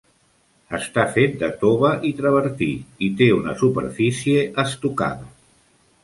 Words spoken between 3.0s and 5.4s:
i té una superfície estucada.